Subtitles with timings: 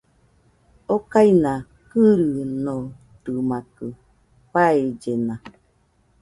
[0.95, 1.51] Okaina
[1.89, 3.85] kɨrɨnotɨmakɨ,
[4.51, 5.35] faellena